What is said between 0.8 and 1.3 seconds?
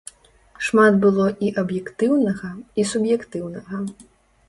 было